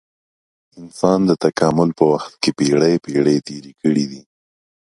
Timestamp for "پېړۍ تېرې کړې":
3.05-4.05